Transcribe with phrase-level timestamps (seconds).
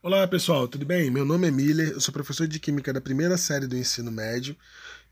[0.00, 1.10] Olá pessoal, tudo bem?
[1.10, 4.54] Meu nome é Miller, eu sou professor de Química da primeira série do ensino médio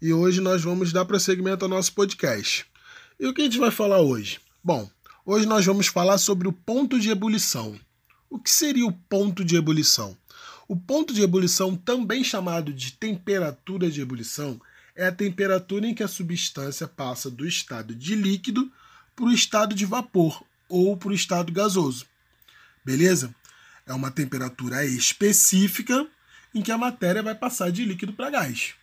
[0.00, 2.64] e hoje nós vamos dar prosseguimento ao nosso podcast.
[3.18, 4.38] E o que a gente vai falar hoje?
[4.62, 4.88] Bom,
[5.24, 7.76] hoje nós vamos falar sobre o ponto de ebulição.
[8.30, 10.16] O que seria o ponto de ebulição?
[10.68, 14.60] O ponto de ebulição, também chamado de temperatura de ebulição,
[14.94, 18.70] é a temperatura em que a substância passa do estado de líquido
[19.16, 22.06] para o estado de vapor ou para o estado gasoso.
[22.84, 23.34] Beleza?
[23.86, 26.06] É uma temperatura específica
[26.54, 28.74] em que a matéria vai passar de líquido para gás.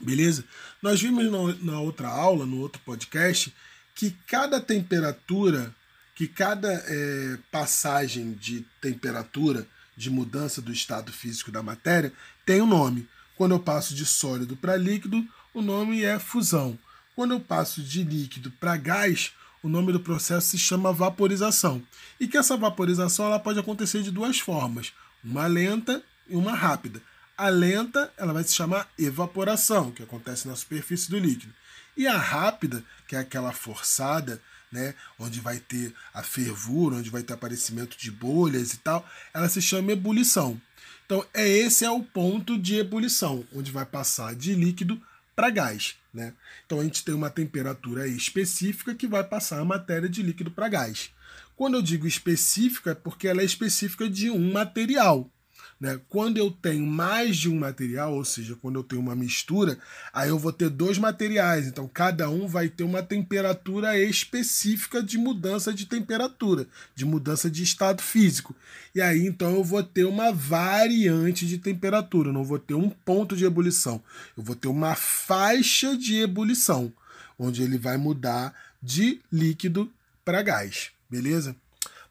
[0.00, 0.44] Beleza?
[0.82, 1.24] Nós vimos
[1.62, 3.52] na outra aula, no outro podcast,
[3.94, 5.74] que cada temperatura,
[6.14, 9.66] que cada é, passagem de temperatura,
[9.96, 12.12] de mudança do estado físico da matéria,
[12.44, 13.08] tem um nome.
[13.36, 16.78] Quando eu passo de sólido para líquido, o nome é fusão.
[17.14, 19.32] Quando eu passo de líquido para gás,
[19.66, 21.82] o nome do processo se chama vaporização.
[22.20, 24.92] E que essa vaporização ela pode acontecer de duas formas,
[25.24, 27.02] uma lenta e uma rápida.
[27.36, 31.52] A lenta ela vai se chamar evaporação, que acontece na superfície do líquido.
[31.96, 37.24] E a rápida, que é aquela forçada, né, onde vai ter a fervura, onde vai
[37.24, 40.60] ter aparecimento de bolhas e tal, ela se chama ebulição.
[41.04, 45.00] Então, é esse é o ponto de ebulição, onde vai passar de líquido
[45.36, 45.96] para gás.
[46.12, 46.32] Né?
[46.64, 50.68] Então a gente tem uma temperatura específica que vai passar a matéria de líquido para
[50.68, 51.10] gás.
[51.54, 55.30] Quando eu digo específica, é porque ela é específica de um material.
[55.78, 56.00] Né?
[56.08, 59.78] Quando eu tenho mais de um material, ou seja, quando eu tenho uma mistura,
[60.12, 61.66] aí eu vou ter dois materiais.
[61.66, 67.62] Então, cada um vai ter uma temperatura específica de mudança de temperatura, de mudança de
[67.62, 68.54] estado físico.
[68.94, 72.88] E aí, então, eu vou ter uma variante de temperatura, eu não vou ter um
[72.88, 74.02] ponto de ebulição.
[74.36, 76.90] Eu vou ter uma faixa de ebulição,
[77.38, 79.92] onde ele vai mudar de líquido
[80.24, 80.90] para gás.
[81.10, 81.54] Beleza?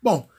[0.01, 0.29] Bom,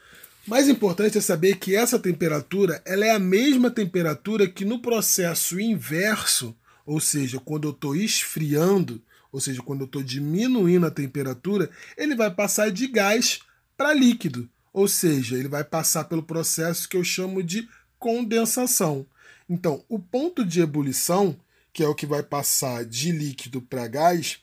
[0.47, 5.58] mais importante é saber que essa temperatura ela é a mesma temperatura que no processo
[5.61, 9.02] inverso, ou seja, quando eu estou esfriando,
[9.33, 13.40] ou seja, quando eu estou diminuindo a temperatura, ele vai passar de gás
[13.77, 17.68] para líquido, ou seja, ele vai passar pelo processo que eu chamo de
[17.98, 19.05] condensação.
[19.48, 21.36] Então, o ponto de ebulição,
[21.73, 24.39] que é o que vai passar de líquido para gás,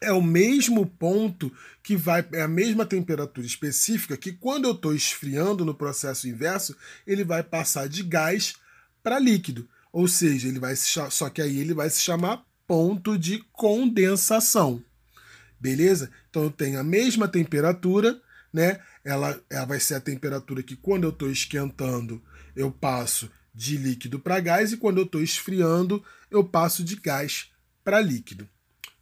[0.00, 4.94] é o mesmo ponto que vai, é a mesma temperatura específica que quando eu estou
[4.94, 6.76] esfriando no processo inverso,
[7.06, 8.54] ele vai passar de gás
[9.02, 9.68] para líquido.
[9.92, 14.82] Ou seja, ele vai se, só que aí ele vai se chamar ponto de condensação.
[15.58, 16.10] Beleza?
[16.30, 18.20] Então eu tenho a mesma temperatura,
[18.52, 18.80] né?
[19.04, 22.22] Ela, ela vai ser a temperatura que quando eu estou esquentando,
[22.54, 27.50] eu passo de líquido para gás e quando eu estou esfriando, eu passo de gás
[27.82, 28.48] para líquido.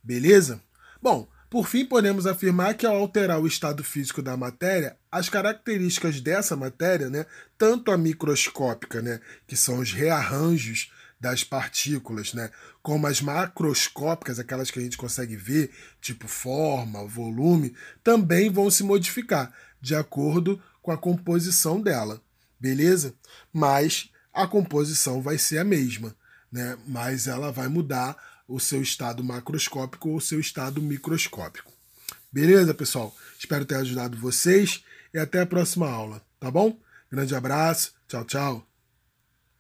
[0.03, 0.63] Beleza?
[1.01, 6.21] Bom, por fim, podemos afirmar que ao alterar o estado físico da matéria, as características
[6.21, 7.25] dessa matéria, né,
[7.57, 12.51] tanto a microscópica, né, que são os rearranjos das partículas, né,
[12.83, 15.71] como as macroscópicas, aquelas que a gente consegue ver,
[16.01, 22.21] tipo forma, volume, também vão se modificar de acordo com a composição dela,
[22.59, 23.15] beleza?
[23.53, 26.15] Mas a composição vai ser a mesma,
[26.51, 26.77] né?
[26.87, 28.17] Mas ela vai mudar
[28.49, 31.73] o seu estado macroscópico ou o seu estado microscópico.
[32.31, 33.15] Beleza, pessoal?
[33.39, 36.79] Espero ter ajudado vocês e até a próxima aula, tá bom?
[37.11, 38.76] Grande abraço, tchau, tchau.